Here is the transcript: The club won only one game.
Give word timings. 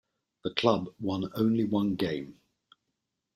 The 0.43 0.49
club 0.55 0.95
won 0.99 1.29
only 1.35 1.63
one 1.63 1.93
game. 1.93 2.39